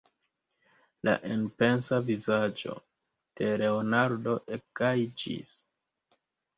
[1.09, 2.75] La enpensa vizaĝo
[3.43, 5.57] de Leonardo ekgajiĝis.